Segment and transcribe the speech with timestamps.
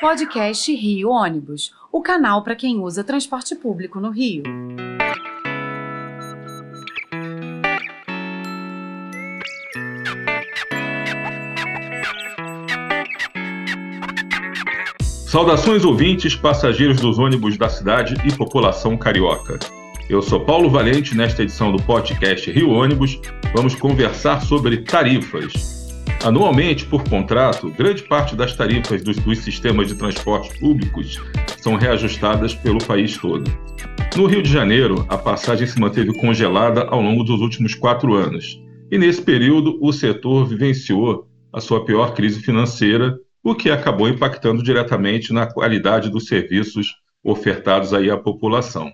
[0.00, 4.42] Podcast Rio Ônibus, o canal para quem usa transporte público no Rio.
[15.00, 19.58] Saudações ouvintes, passageiros dos ônibus da cidade e população carioca.
[20.10, 23.20] Eu sou Paulo Valente, nesta edição do podcast Rio Ônibus,
[23.54, 25.73] vamos conversar sobre tarifas.
[26.24, 31.20] Anualmente, por contrato, grande parte das tarifas dos, dos sistemas de transporte públicos
[31.60, 33.44] são reajustadas pelo país todo.
[34.16, 38.58] No Rio de Janeiro, a passagem se manteve congelada ao longo dos últimos quatro anos,
[38.90, 44.62] e nesse período o setor vivenciou a sua pior crise financeira, o que acabou impactando
[44.62, 48.90] diretamente na qualidade dos serviços ofertados aí à população.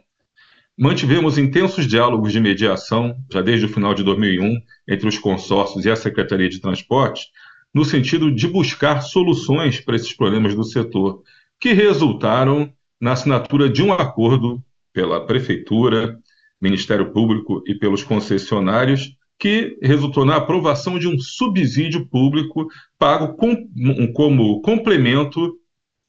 [0.79, 5.91] Mantivemos intensos diálogos de mediação, já desde o final de 2001, entre os consórcios e
[5.91, 7.27] a Secretaria de Transportes,
[7.73, 11.23] no sentido de buscar soluções para esses problemas do setor,
[11.61, 16.19] que resultaram na assinatura de um acordo pela Prefeitura,
[16.61, 22.67] Ministério Público e pelos concessionários, que resultou na aprovação de um subsídio público
[22.99, 23.67] pago com,
[24.15, 25.57] como complemento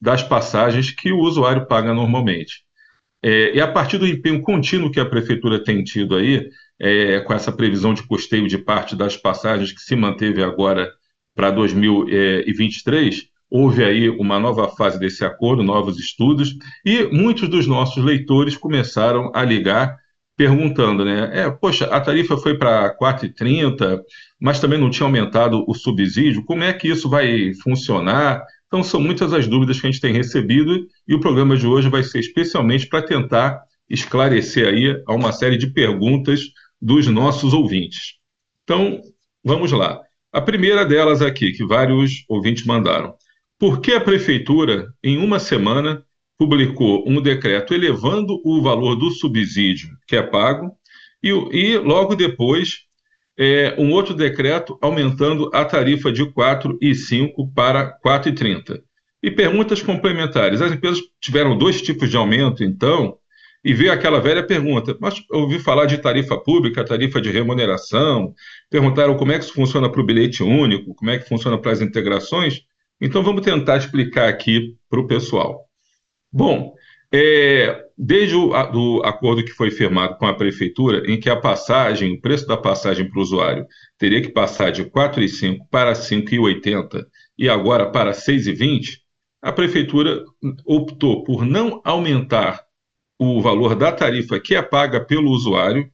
[0.00, 2.64] das passagens que o usuário paga normalmente.
[3.22, 6.48] É, e a partir do empenho contínuo que a prefeitura tem tido aí,
[6.80, 10.90] é, com essa previsão de custeio de parte das passagens que se manteve agora
[11.34, 18.02] para 2023, houve aí uma nova fase desse acordo, novos estudos, e muitos dos nossos
[18.02, 19.96] leitores começaram a ligar
[20.36, 21.30] perguntando, né?
[21.32, 24.00] É, poxa, a tarifa foi para 4,30,
[24.40, 26.44] mas também não tinha aumentado o subsídio.
[26.44, 28.42] Como é que isso vai funcionar?
[28.72, 31.90] Então, são muitas as dúvidas que a gente tem recebido e o programa de hoje
[31.90, 36.40] vai ser especialmente para tentar esclarecer aí a uma série de perguntas
[36.80, 38.14] dos nossos ouvintes.
[38.64, 39.02] Então,
[39.44, 40.00] vamos lá.
[40.32, 43.14] A primeira delas aqui, que vários ouvintes mandaram.
[43.58, 46.02] Por que a prefeitura, em uma semana,
[46.38, 50.72] publicou um decreto elevando o valor do subsídio que é pago
[51.22, 52.86] e, e logo depois
[53.38, 58.82] é, um outro decreto aumentando a tarifa de 4,5 para 4,30.
[59.22, 60.60] E perguntas complementares.
[60.60, 63.16] As empresas tiveram dois tipos de aumento, então,
[63.64, 68.34] e veio aquela velha pergunta: mas ouvi falar de tarifa pública, tarifa de remuneração,
[68.68, 71.70] perguntaram como é que isso funciona para o bilhete único, como é que funciona para
[71.72, 72.62] as integrações.
[73.00, 75.66] Então, vamos tentar explicar aqui para o pessoal.
[76.32, 76.74] Bom,
[77.12, 82.14] é, desde o do acordo que foi firmado com a prefeitura, em que a passagem,
[82.14, 83.66] o preço da passagem para o usuário
[83.98, 87.04] teria que passar de R$ 4,5 para R$ 5,80
[87.38, 88.98] e agora para R$ 6,20,
[89.42, 90.24] a prefeitura
[90.64, 92.64] optou por não aumentar
[93.18, 95.90] o valor da tarifa que é paga pelo usuário,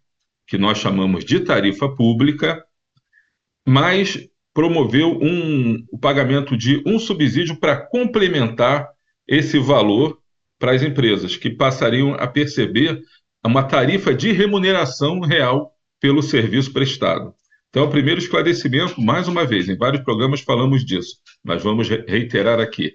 [0.46, 2.64] que nós chamamos de tarifa pública,
[3.66, 8.88] mas promoveu um, o pagamento de um subsídio para complementar
[9.26, 10.18] esse valor
[10.58, 13.00] para as empresas, que passariam a perceber
[13.44, 17.32] uma tarifa de remuneração real pelo serviço prestado.
[17.70, 22.60] Então, o primeiro esclarecimento, mais uma vez, em vários programas falamos disso, mas vamos reiterar
[22.60, 22.94] aqui.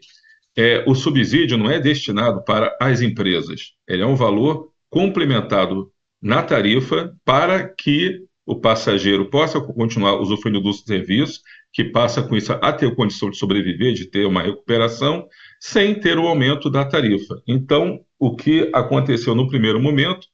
[0.55, 5.91] É, o subsídio não é destinado para as empresas, ele é um valor complementado
[6.21, 11.41] na tarifa para que o passageiro possa continuar usufruindo do serviço,
[11.71, 15.27] que passa com isso a ter condição de sobreviver, de ter uma recuperação,
[15.65, 17.41] sem ter o aumento da tarifa.
[17.47, 20.27] Então, o que aconteceu no primeiro momento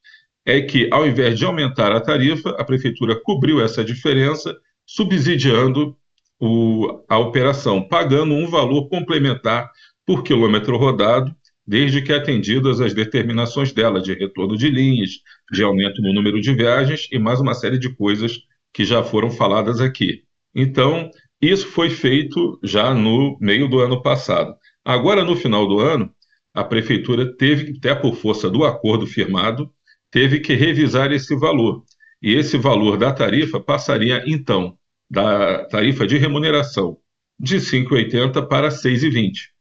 [0.43, 4.57] é que, ao invés de aumentar a tarifa, a prefeitura cobriu essa diferença,
[4.87, 5.95] subsidiando
[6.39, 9.69] o, a operação, pagando um valor complementar
[10.03, 11.31] por quilômetro rodado,
[11.65, 15.11] desde que atendidas as determinações dela de retorno de linhas,
[15.51, 18.39] de aumento no número de viagens e mais uma série de coisas
[18.73, 20.23] que já foram faladas aqui.
[20.55, 24.55] Então, isso foi feito já no meio do ano passado.
[24.89, 26.11] Agora, no final do ano,
[26.51, 29.71] a prefeitura teve, até por força do acordo firmado,
[30.09, 31.83] teve que revisar esse valor.
[32.19, 34.75] E esse valor da tarifa passaria, então,
[35.07, 36.97] da tarifa de remuneração
[37.39, 39.51] de 5,80 para 6,20.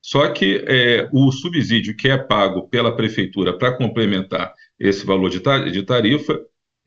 [0.00, 5.38] Só que é, o subsídio que é pago pela prefeitura para complementar esse valor de,
[5.84, 6.40] tarifa,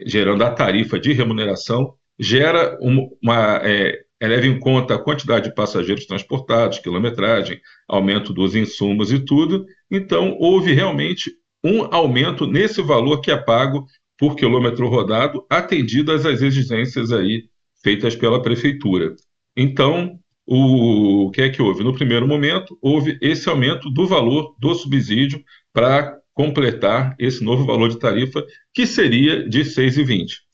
[0.06, 5.56] gerando a tarifa de remuneração, gera uma, uma é, leva em conta a quantidade de
[5.56, 9.66] passageiros transportados, quilometragem, aumento dos insumos e tudo.
[9.90, 11.32] Então, houve realmente
[11.64, 13.86] um aumento nesse valor que é pago
[14.18, 17.44] por quilômetro rodado, atendidas as exigências aí
[17.84, 19.16] feitas pela prefeitura.
[19.56, 21.84] Então, o, o que é que houve?
[21.84, 25.44] No primeiro momento, houve esse aumento do valor do subsídio
[25.74, 30.46] para completar esse novo valor de tarifa, que seria de 6,20.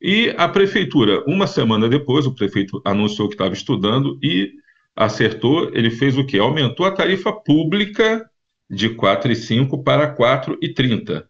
[0.00, 4.52] E a prefeitura, uma semana depois, o prefeito anunciou que estava estudando e
[4.96, 6.38] acertou, ele fez o quê?
[6.38, 8.28] Aumentou a tarifa pública
[8.68, 11.24] de 4,5 para 4,30.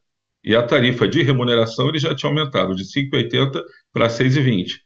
[0.45, 3.61] E a tarifa de remuneração ele já tinha aumentado de 5,80
[3.93, 4.79] para 6,20.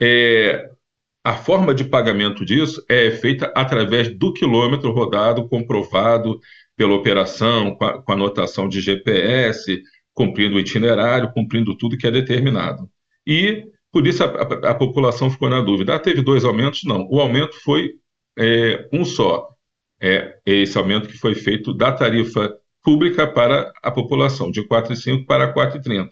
[0.00, 0.70] É,
[1.24, 6.40] a forma de pagamento disso é feita através do quilômetro rodado comprovado
[6.76, 9.82] pela operação, com a, com anotação de GPS,
[10.14, 12.88] cumprindo o itinerário, cumprindo tudo que é determinado.
[13.26, 15.96] E por isso a, a, a população ficou na dúvida.
[15.96, 16.84] Ah, teve dois aumentos?
[16.84, 17.08] Não.
[17.10, 17.94] O aumento foi
[18.38, 19.48] é, um só.
[20.00, 22.54] É esse aumento que foi feito da tarifa
[22.84, 26.10] pública para a população, de 4,5 para 4,30.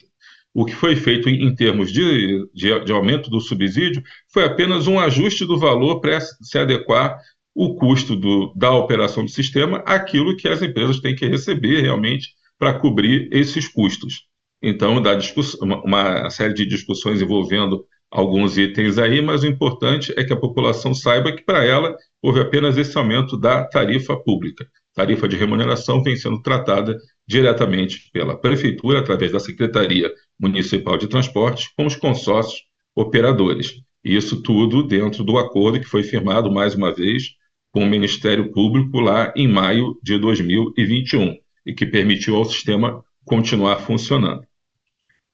[0.53, 4.03] O que foi feito em, em termos de, de, de, aumento do subsídio
[4.33, 7.19] foi apenas um ajuste do valor para se adequar
[7.55, 12.31] o custo do, da operação do sistema àquilo que as empresas têm que receber realmente
[12.59, 14.25] para cobrir esses custos.
[14.63, 15.19] Então, dá
[15.61, 20.41] uma, uma série de discussões envolvendo alguns itens aí, mas o importante é que a
[20.41, 24.67] população saiba que, para ela, houve apenas esse aumento da tarifa pública.
[24.95, 31.69] Tarifa de remuneração vem sendo tratada diretamente pela Prefeitura, através da Secretaria Municipal de Transportes,
[31.77, 32.63] com os consórcios
[32.95, 33.75] operadores.
[34.03, 37.35] Isso tudo dentro do acordo que foi firmado, mais uma vez,
[37.73, 41.37] com o Ministério Público lá em maio de 2021
[41.67, 44.47] e que permitiu ao sistema continuar funcionando.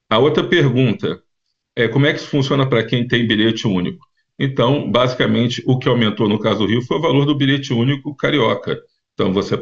[0.09, 1.21] A outra pergunta
[1.75, 4.05] é como é que isso funciona para quem tem bilhete único?
[4.39, 8.15] Então, basicamente, o que aumentou no caso do Rio foi o valor do bilhete único
[8.15, 8.79] carioca.
[9.13, 9.55] Então, você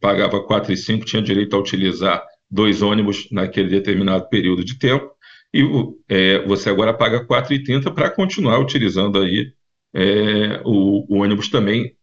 [0.00, 5.10] pagava 4,5, tinha direito a utilizar dois ônibus naquele determinado período de tempo,
[5.52, 5.62] e
[6.08, 9.52] é, você agora paga 4,30 para continuar utilizando aí
[9.94, 11.94] é, o, o, ônibus também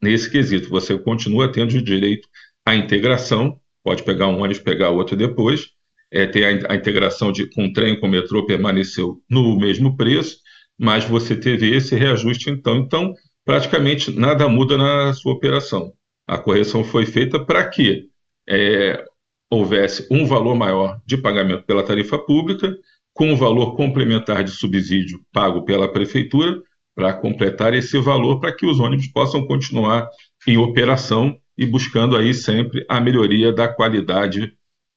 [0.00, 0.70] nesse quesito.
[0.70, 2.28] Você continua tendo o direito
[2.64, 5.70] à integração, pode pegar um ônibus, pegar outro depois,
[6.10, 10.38] é, ter a, a, integração de, com trem, com metrô, permaneceu no mesmo preço,
[10.78, 12.76] mas você teve esse reajuste então.
[12.76, 13.14] Então,
[13.44, 15.92] praticamente nada muda na sua operação.
[16.26, 18.06] A correção foi feita para que
[18.48, 19.04] é,
[19.50, 22.76] houvesse um valor maior de pagamento pela tarifa pública,
[23.12, 26.62] com o um valor complementar de subsídio pago pela prefeitura,
[26.94, 30.08] para completar esse valor para que os ônibus possam continuar
[30.46, 34.52] em operação e buscando aí sempre a melhoria da qualidade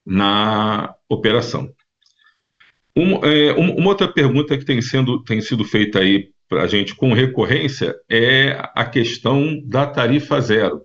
[0.05, 1.71] na operação.
[2.95, 6.93] Um, é, uma outra pergunta que tem, sendo, tem sido feita aí para a gente
[6.93, 10.81] com recorrência é a questão da tarifa zero.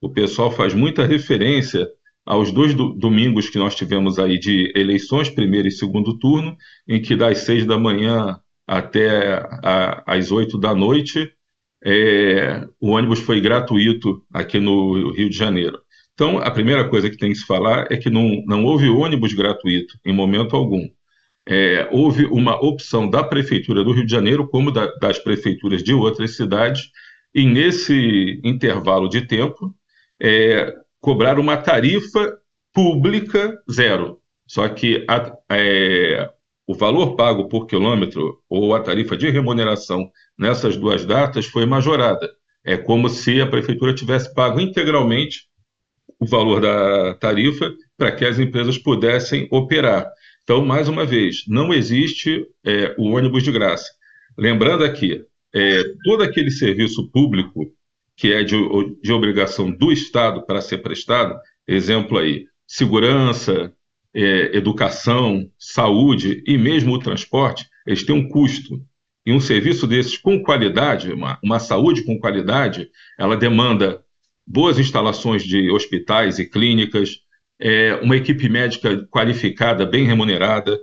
[0.00, 1.88] O pessoal faz muita referência
[2.26, 7.00] aos dois do, domingos que nós tivemos aí de eleições, primeiro e segundo turno, em
[7.00, 11.32] que das seis da manhã até a, às oito da noite,
[11.82, 15.80] é, o ônibus foi gratuito aqui no Rio de Janeiro.
[16.16, 19.34] Então, a primeira coisa que tem que se falar é que não, não houve ônibus
[19.34, 20.88] gratuito em momento algum.
[21.46, 25.92] É, houve uma opção da Prefeitura do Rio de Janeiro, como da, das prefeituras de
[25.92, 26.90] outras cidades,
[27.34, 29.74] e nesse intervalo de tempo,
[30.18, 32.38] é, cobrar uma tarifa
[32.72, 34.18] pública zero.
[34.46, 36.30] Só que a, é,
[36.66, 42.30] o valor pago por quilômetro ou a tarifa de remuneração nessas duas datas foi majorada.
[42.64, 45.46] É como se a prefeitura tivesse pago integralmente
[46.18, 50.10] o valor da tarifa para que as empresas pudessem operar.
[50.42, 53.90] Então, mais uma vez, não existe é, o ônibus de graça.
[54.38, 55.24] Lembrando aqui,
[55.54, 57.72] é, todo aquele serviço público
[58.16, 58.56] que é de,
[59.02, 61.38] de obrigação do Estado para ser prestado,
[61.68, 63.72] exemplo aí, segurança,
[64.14, 68.80] é, educação, saúde e mesmo o transporte, eles têm um custo.
[69.26, 72.88] E um serviço desses com qualidade, uma, uma saúde com qualidade,
[73.18, 74.02] ela demanda
[74.46, 77.18] boas instalações de hospitais e clínicas,
[77.58, 80.78] é, uma equipe médica qualificada, bem remunerada,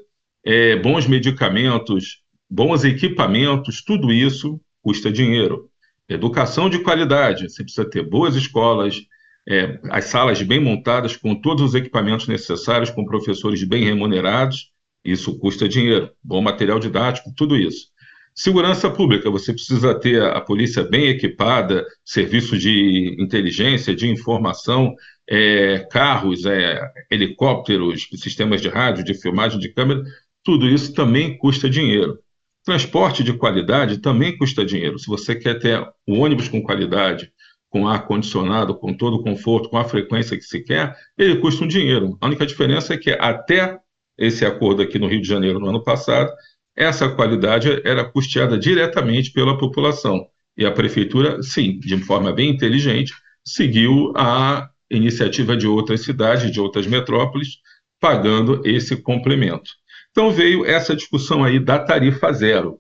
[0.46, 5.70] é, bons medicamentos, bons equipamentos, tudo isso custa dinheiro.
[6.10, 9.02] Educação de qualidade, você precisa ter boas escolas,
[9.48, 14.72] é, as salas bem montadas, com todos os equipamentos necessários, com professores bem remunerados,
[15.04, 16.12] isso custa dinheiro.
[16.24, 17.88] Bom material didático, tudo isso.
[18.36, 24.96] Segurança pública, você precisa ter a polícia bem equipada, serviços de inteligência, de informação,
[25.30, 30.04] é, carros, é, helicópteros, sistemas de rádio, de filmagem de câmera,
[30.44, 32.18] tudo isso também custa dinheiro.
[32.66, 34.98] Transporte de qualidade também custa dinheiro.
[34.98, 37.32] Se você quer ter um ônibus com qualidade,
[37.70, 41.68] com ar-condicionado, com todo o conforto, com a frequência que se quer, ele custa um
[41.68, 42.18] dinheiro.
[42.20, 43.78] A única diferença é que até
[44.18, 46.32] esse acordo aqui no Rio de Janeiro no ano passado,
[46.76, 50.28] essa qualidade era custeada diretamente pela população.
[50.58, 53.14] E a prefeitura, sim, de forma bem inteligente,
[53.44, 57.58] seguiu a iniciativa de outras cidades, de outras metrópoles,
[58.00, 59.72] pagando esse complemento.
[60.12, 62.80] Então veio essa discussão aí da tarifa zero.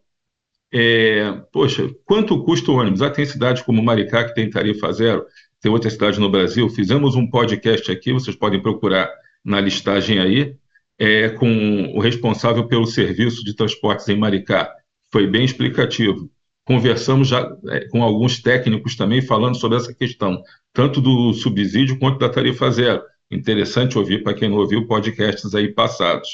[0.72, 3.02] É, poxa, quanto custa o ônibus?
[3.02, 5.26] Ah, tem cidades como Maricá que tem tarifa zero,
[5.62, 6.70] tem outras cidades no Brasil.
[6.70, 9.10] Fizemos um podcast aqui, vocês podem procurar
[9.44, 10.56] na listagem aí,
[11.04, 14.74] é, com o responsável pelo serviço de transportes em Maricá.
[15.12, 16.32] Foi bem explicativo.
[16.64, 20.42] Conversamos já é, com alguns técnicos também falando sobre essa questão,
[20.72, 23.04] tanto do subsídio quanto da tarifa zero.
[23.30, 26.30] Interessante ouvir para quem não ouviu podcasts aí passados.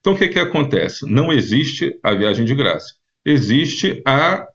[0.00, 1.08] Então, o que, que acontece?
[1.08, 2.94] Não existe a viagem de graça.
[3.24, 4.48] Existe a,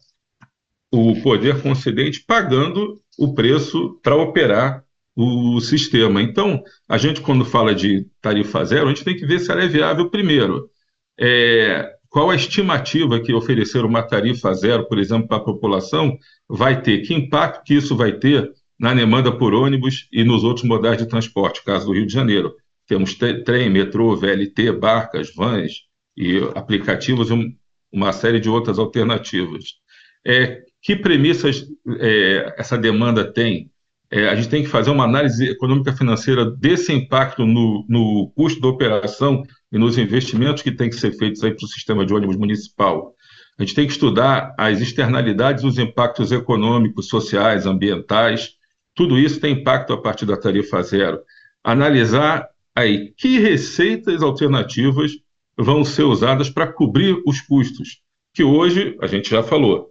[0.91, 4.82] o poder concedente pagando o preço para operar
[5.15, 6.21] o sistema.
[6.21, 9.63] Então, a gente, quando fala de tarifa zero, a gente tem que ver se ela
[9.63, 10.69] é viável primeiro.
[11.19, 16.17] É, qual a estimativa que oferecer uma tarifa zero, por exemplo, para a população,
[16.47, 16.99] vai ter?
[16.99, 21.07] Que impacto que isso vai ter na demanda por ônibus e nos outros modais de
[21.07, 22.53] transporte, caso do Rio de Janeiro?
[22.87, 25.83] Temos trem, metrô, VLT, barcas, vans
[26.17, 27.55] e aplicativos e
[27.91, 29.63] uma série de outras alternativas.
[30.25, 31.65] É, que premissas
[31.99, 33.71] é, essa demanda tem?
[34.15, 38.61] É, a gente tem que fazer uma análise econômica financeira desse impacto no, no custo
[38.61, 39.41] da operação
[39.71, 43.15] e nos investimentos que têm que ser feitos para o sistema de ônibus municipal.
[43.57, 48.51] A gente tem que estudar as externalidades, os impactos econômicos, sociais, ambientais.
[48.93, 51.19] Tudo isso tem impacto a partir da tarifa zero.
[51.63, 55.13] Analisar aí que receitas alternativas
[55.57, 57.99] vão ser usadas para cobrir os custos,
[58.31, 59.89] que hoje, a gente já falou,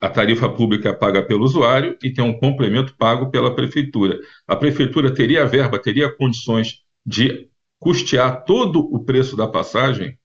[0.00, 4.18] a tarifa pública é paga pelo usuário e tem um complemento pago pela prefeitura.
[4.46, 7.48] A prefeitura teria verba, teria condições de
[7.78, 10.18] custear todo o preço da passagem,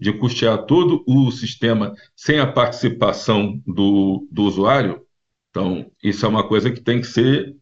[0.00, 5.02] de custear todo o sistema sem a participação do, do usuário?
[5.50, 7.54] Então, isso é uma coisa que tem que ser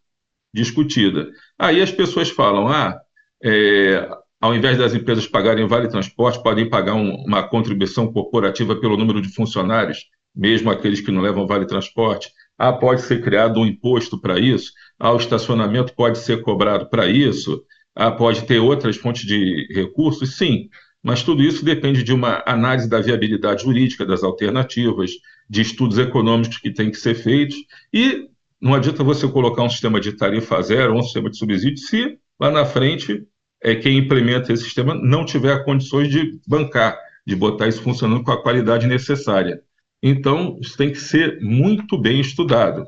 [0.53, 1.31] discutida.
[1.59, 2.99] Aí as pessoas falam: ah,
[3.43, 4.09] é,
[4.41, 9.21] ao invés das empresas pagarem vale transporte, podem pagar um, uma contribuição corporativa pelo número
[9.21, 12.33] de funcionários, mesmo aqueles que não levam vale transporte.
[12.59, 14.73] Ah, pode ser criado um imposto para isso.
[14.99, 17.63] Ah, o estacionamento pode ser cobrado para isso.
[17.95, 20.37] Ah, pode ter outras fontes de recursos.
[20.37, 20.69] Sim,
[21.03, 25.11] mas tudo isso depende de uma análise da viabilidade jurídica das alternativas,
[25.49, 27.57] de estudos econômicos que têm que ser feitos.
[27.93, 28.29] E
[28.61, 32.51] não adianta você colocar um sistema de tarifa zero um sistema de subsídio se lá
[32.51, 33.27] na frente
[33.63, 38.33] é, quem implementa esse sistema não tiver condições de bancar, de botar isso funcionando com
[38.33, 39.63] a qualidade necessária.
[40.03, 42.87] Então, isso tem que ser muito bem estudado.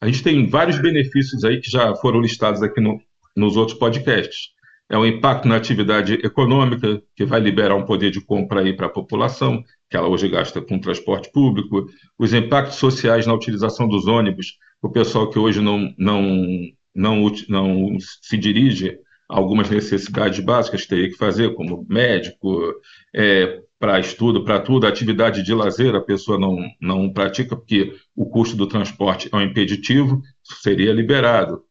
[0.00, 3.00] A gente tem vários benefícios aí que já foram listados aqui no,
[3.36, 4.48] nos outros podcasts.
[4.90, 8.86] É o impacto na atividade econômica, que vai liberar um poder de compra aí para
[8.86, 11.86] a população, que ela hoje gasta com transporte público,
[12.18, 16.46] os impactos sociais na utilização dos ônibus, o pessoal que hoje não, não,
[16.94, 18.96] não, não se dirige
[19.28, 22.74] algumas necessidades básicas que teria que fazer, como médico,
[23.14, 28.26] é, para estudo, para tudo, atividade de lazer a pessoa não, não pratica, porque o
[28.26, 31.62] custo do transporte é um impeditivo, seria liberado.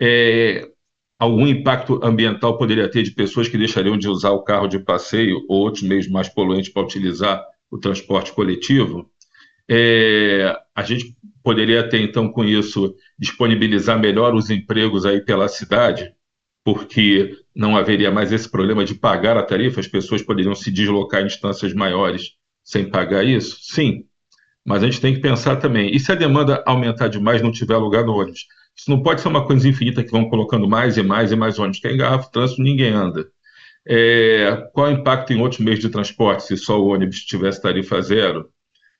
[0.00, 0.68] É,
[1.18, 5.44] algum impacto ambiental poderia ter de pessoas que deixariam de usar o carro de passeio
[5.48, 9.10] ou outros meios mais poluentes para utilizar o transporte coletivo?
[9.68, 16.12] É, a gente poderia ter, então, com isso, disponibilizar melhor os empregos aí pela cidade,
[16.64, 21.22] porque não haveria mais esse problema de pagar a tarifa, as pessoas poderiam se deslocar
[21.22, 22.32] em distâncias maiores
[22.62, 23.58] sem pagar isso?
[23.62, 24.04] Sim,
[24.64, 27.76] mas a gente tem que pensar também, e se a demanda aumentar demais não tiver
[27.78, 28.46] lugar no ônibus?
[28.76, 31.58] Isso não pode ser uma coisa infinita que vão colocando mais e mais e mais
[31.58, 31.80] ônibus.
[31.80, 33.26] Quem engarrafa o trânsito, ninguém anda.
[33.88, 38.02] É, qual o impacto em outros meios de transporte se só o ônibus tivesse tarifa
[38.02, 38.50] zero?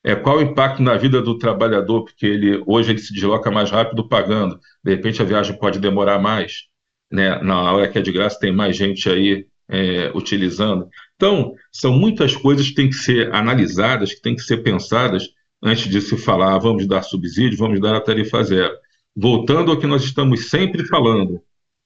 [0.02, 3.70] É, qual o impacto na vida do trabalhador, porque ele hoje ele se desloca mais
[3.70, 6.68] rápido pagando, de repente a viagem pode demorar mais
[7.10, 10.88] né, na hora que é de graça tem mais gente aí é, utilizando.
[11.16, 15.28] Então, são muitas coisas que têm que ser analisadas, que têm que ser pensadas
[15.62, 18.74] antes de se falar, ah, vamos dar subsídio, vamos dar a tarifa zero.
[19.14, 21.40] Voltando ao que nós estamos sempre falando,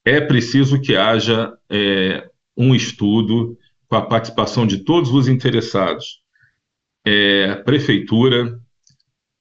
[0.04, 3.56] é preciso que haja é, um estudo
[3.88, 6.20] com a participação de todos os interessados,
[7.04, 8.58] é, prefeitura,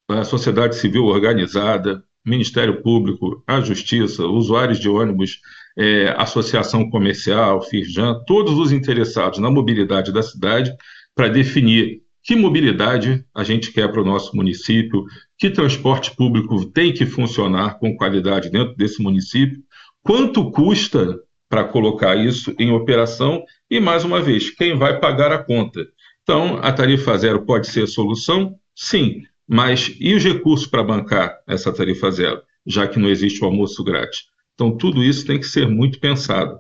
[0.08, 5.40] a sociedade civil organizada, Ministério Público, a Justiça, usuários de ônibus,
[5.80, 10.76] é, associação comercial, Firjan, todos os interessados na mobilidade da cidade,
[11.16, 15.06] para definir que mobilidade a gente quer para o nosso município,
[15.38, 19.58] que transporte público tem que funcionar com qualidade dentro desse município,
[20.04, 21.18] quanto custa
[21.48, 25.88] para colocar isso em operação e, mais uma vez, quem vai pagar a conta.
[26.24, 28.56] Então, a tarifa zero pode ser a solução?
[28.76, 33.46] Sim, mas e os recursos para bancar essa tarifa zero, já que não existe o
[33.46, 34.26] almoço grátis?
[34.60, 36.60] Então, tudo isso tem que ser muito pensado.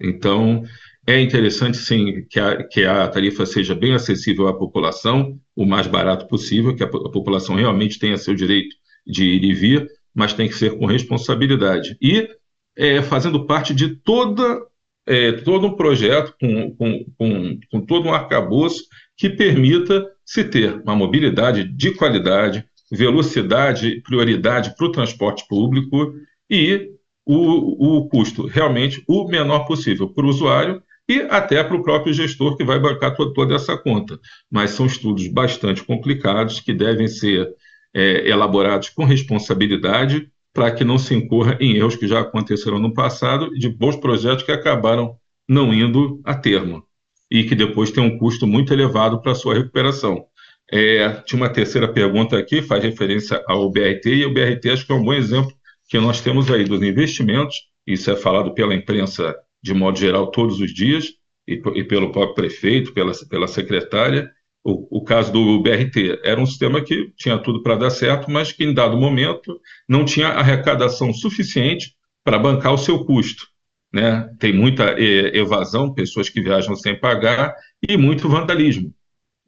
[0.00, 0.64] Então,
[1.06, 5.86] É interessante, sim, que a, que a tarifa seja bem acessível à população, o mais
[5.86, 8.76] barato possível, que a, a população realmente tenha seu direito
[9.06, 11.96] de ir e vir, mas tem que ser com responsabilidade.
[12.02, 12.28] E
[12.76, 14.60] é, fazendo parte de toda,
[15.06, 18.84] é, todo um projeto, com, com, com, com todo um arcabouço
[19.16, 26.14] que permita se ter uma mobilidade de qualidade, velocidade, prioridade para o transporte público
[26.50, 26.90] e
[27.28, 32.12] o, o custo realmente o menor possível para o usuário e até para o próprio
[32.12, 34.18] gestor que vai bancar toda, essa conta.
[34.50, 37.48] Mas são estudos bastante complicados que devem ser
[37.94, 42.94] é, elaborados com responsabilidade para que não se incorra em erros que já aconteceram no
[42.94, 45.16] passado de bons projetos que acabaram
[45.46, 46.82] não indo a termo
[47.30, 50.24] e que depois tem um custo muito elevado para sua recuperação.
[50.70, 54.92] É, tinha uma terceira pergunta aqui, faz referência ao BRT, e o BRT acho que
[54.92, 55.52] é um bom exemplo
[55.88, 60.60] que nós temos aí dos investimentos, isso é falado pela imprensa de modo geral, todos
[60.60, 61.06] os dias,
[61.46, 64.30] e, e pelo próprio prefeito, pela, pela secretária.
[64.62, 68.52] O, o, caso do BRT era um sistema que tinha tudo para dar certo, mas
[68.52, 73.46] que em dado momento não tinha arrecadação suficiente para bancar o seu custo.
[73.90, 74.28] Né?
[74.38, 77.54] Tem muita evasão, pessoas que viajam sem pagar
[77.88, 78.92] e muito vandalismo.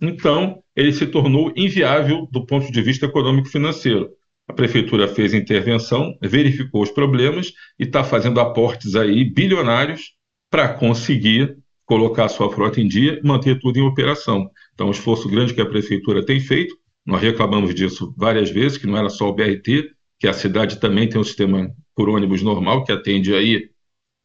[0.01, 4.09] Então, ele se tornou inviável do ponto de vista econômico-financeiro.
[4.51, 10.13] A prefeitura fez intervenção, verificou os problemas e está fazendo aportes aí bilionários
[10.51, 14.51] para conseguir colocar a sua frota em dia e manter tudo em operação.
[14.75, 16.77] Então, um esforço grande que a prefeitura tem feito,
[17.07, 21.09] nós reclamamos disso várias vezes, que não era só o BRT, que a cidade também
[21.09, 23.71] tem um sistema por ônibus normal, que atende aí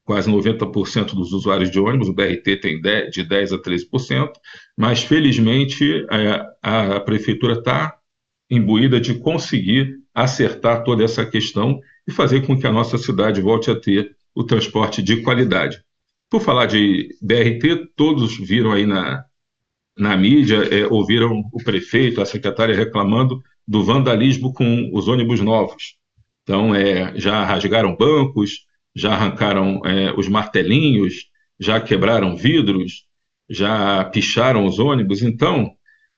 [0.03, 4.31] quase 90% dos usuários de ônibus, o BRT tem de 10% a 13%,
[4.75, 6.03] mas felizmente
[6.63, 7.95] a, a prefeitura está
[8.49, 13.69] imbuída de conseguir acertar toda essa questão e fazer com que a nossa cidade volte
[13.69, 15.83] a ter o transporte de qualidade.
[16.29, 19.25] Por falar de BRT, todos viram aí na,
[19.97, 25.95] na mídia, é, ouviram o prefeito, a secretária reclamando do vandalismo com os ônibus novos.
[26.43, 31.29] Então, é, já rasgaram bancos, já arrancaram é, os martelinhos,
[31.59, 33.05] já quebraram vidros,
[33.49, 35.21] já picharam os ônibus.
[35.21, 35.71] Então,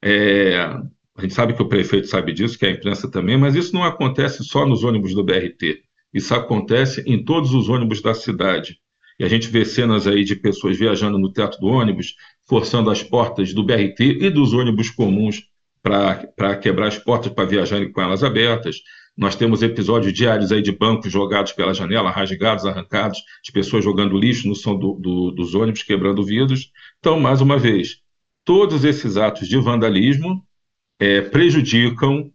[0.03, 0.57] é,
[1.17, 3.83] a gente sabe que o prefeito sabe disso, que a imprensa também, mas isso não
[3.83, 5.81] acontece só nos ônibus do BRT.
[6.13, 8.77] Isso acontece em todos os ônibus da cidade.
[9.19, 12.13] E a gente vê cenas aí de pessoas viajando no teto do ônibus,
[12.47, 15.43] forçando as portas do BRT e dos ônibus comuns
[15.81, 18.77] para quebrar as portas para viajarem com elas abertas.
[19.17, 24.15] Nós temos episódios diários aí de bancos jogados pela janela, rasgados, arrancados, de pessoas jogando
[24.15, 26.71] lixo no som do, do, dos ônibus, quebrando vidros.
[26.99, 27.97] Então, mais uma vez,
[28.45, 30.46] todos esses atos de vandalismo
[30.99, 32.31] é, prejudicam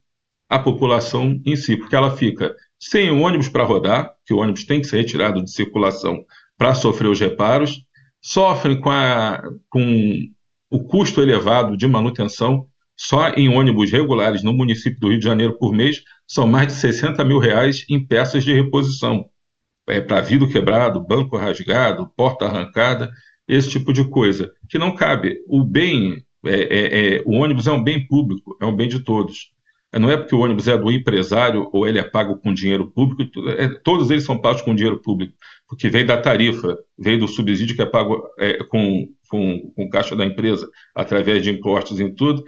[0.49, 4.65] a população em si, porque ela fica sem o ônibus para rodar, que o ônibus
[4.65, 6.25] tem que ser retirado de circulação
[6.59, 7.83] para sofrer os reparos,
[8.21, 10.29] sofrem com, a, com
[10.71, 12.67] o custo elevado de manutenção.
[12.97, 16.75] Só em ônibus regulares no município do Rio de Janeiro por mês são mais de
[16.75, 19.29] 60 mil reais em peças de reposição.
[19.89, 23.11] É, para vidro quebrado, banco rasgado, porta arrancada,
[23.49, 25.39] esse tipo de coisa, que não cabe.
[25.49, 29.01] O bem é, é, é, o ônibus é um bem público, é um bem de
[29.01, 29.51] todos.
[29.93, 33.49] Não é porque o ônibus é do empresário ou ele é pago com dinheiro público,
[33.51, 35.35] é, todos eles são pagos com dinheiro público,
[35.69, 40.17] porque vem da tarifa, vem do subsídio que é pago é, com, com, com caixa
[40.17, 42.43] da empresa, através de impostos e tudo,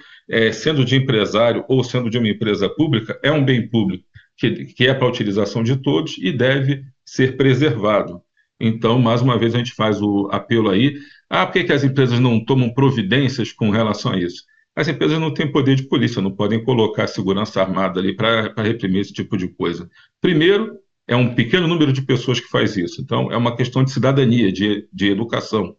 [0.55, 4.05] sendo de empresário ou sendo de uma empresa pública, é um bem público,
[4.39, 8.23] que, que é para a utilização de todos e deve ser preservado.
[8.61, 10.95] Então, mais uma vez, a gente faz o apelo aí
[11.37, 14.45] ah, por que, que as empresas não tomam providências com relação a isso?
[14.77, 19.01] As empresas não têm poder de polícia, não podem colocar segurança armada ali para reprimir
[19.01, 19.91] esse tipo de coisa.
[20.21, 23.01] Primeiro, é um pequeno número de pessoas que faz isso.
[23.01, 25.77] Então, é uma questão de cidadania, de, de educação.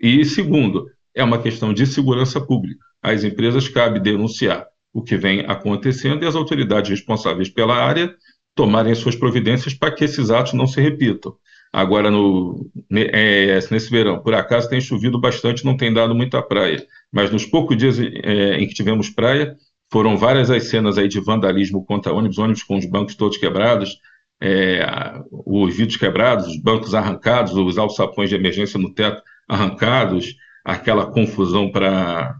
[0.00, 2.84] E segundo, é uma questão de segurança pública.
[3.02, 8.14] Às empresas cabe denunciar o que vem acontecendo e as autoridades responsáveis pela área
[8.54, 11.34] tomarem suas providências para que esses atos não se repitam.
[11.72, 16.86] Agora, no, é, nesse verão, por acaso tem chovido bastante, não tem dado muita praia.
[17.12, 19.56] Mas nos poucos dias é, em que tivemos praia,
[19.90, 23.98] foram várias as cenas aí de vandalismo contra ônibus, ônibus com os bancos todos quebrados,
[24.40, 24.84] é,
[25.30, 31.70] os vidros quebrados, os bancos arrancados, os alçapões de emergência no teto arrancados, aquela confusão
[31.70, 32.36] para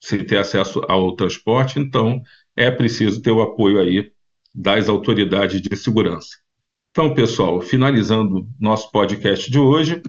[0.00, 1.78] se ter acesso ao transporte.
[1.78, 2.22] Então,
[2.56, 4.10] é preciso ter o apoio aí
[4.54, 6.45] das autoridades de segurança.
[6.96, 10.00] Então, pessoal, finalizando nosso podcast de hoje,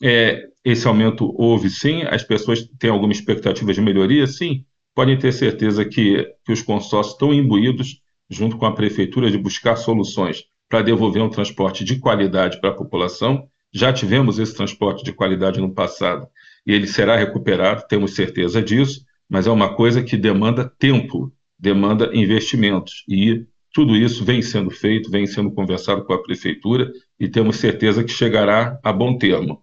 [0.00, 4.24] é, esse aumento houve sim, as pessoas têm alguma expectativa de melhoria?
[4.24, 9.36] Sim, podem ter certeza que, que os consórcios estão imbuídos, junto com a prefeitura, de
[9.36, 15.02] buscar soluções para devolver um transporte de qualidade para a população, Já tivemos esse transporte
[15.02, 16.28] de qualidade no passado
[16.64, 22.12] e ele será recuperado, temos certeza disso, mas é uma coisa que demanda tempo, demanda
[22.14, 27.56] investimentos e tudo isso vem sendo feito, vem sendo conversado com a prefeitura e temos
[27.56, 29.62] certeza que chegará a bom termo.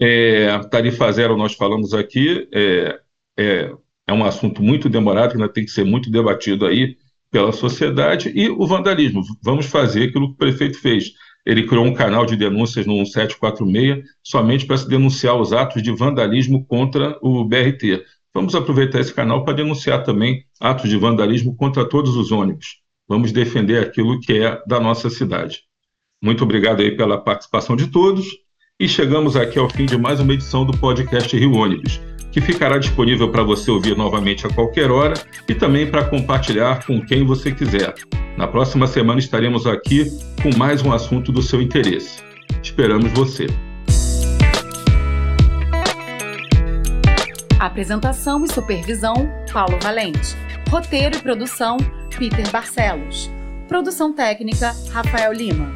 [0.00, 3.00] É, tarifa zero, nós falamos aqui, é,
[3.38, 3.72] é,
[4.06, 6.96] é um assunto muito demorado, que ainda tem que ser muito debatido aí
[7.30, 9.22] pela sociedade, e o vandalismo.
[9.42, 11.12] Vamos fazer aquilo que o prefeito fez.
[11.46, 15.92] Ele criou um canal de denúncias no 1746 somente para se denunciar os atos de
[15.92, 18.04] vandalismo contra o BRT.
[18.34, 22.80] Vamos aproveitar esse canal para denunciar também atos de vandalismo contra todos os ônibus.
[23.10, 25.62] Vamos defender aquilo que é da nossa cidade.
[26.22, 28.24] Muito obrigado aí pela participação de todos
[28.78, 32.78] e chegamos aqui ao fim de mais uma edição do podcast Rio Ônibus, que ficará
[32.78, 35.14] disponível para você ouvir novamente a qualquer hora
[35.48, 37.94] e também para compartilhar com quem você quiser.
[38.36, 40.04] Na próxima semana estaremos aqui
[40.40, 42.22] com mais um assunto do seu interesse.
[42.62, 43.48] Esperamos você.
[47.60, 50.34] Apresentação e supervisão: Paulo Valente.
[50.70, 51.76] Roteiro e produção:
[52.18, 53.30] Peter Barcelos.
[53.68, 55.70] Produção técnica: Rafael Lima.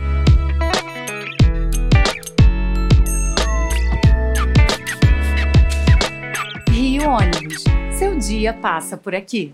[6.70, 7.64] Rio Ônibus.
[7.98, 9.52] Seu dia passa por aqui.